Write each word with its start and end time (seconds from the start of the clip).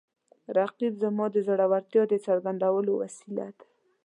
رقیب 0.57 0.93
زما 1.03 1.25
د 1.31 1.35
زړورتیا 1.47 2.03
د 2.07 2.13
څرګندولو 2.25 2.91
وسیله 3.01 3.47
ده 3.57 3.65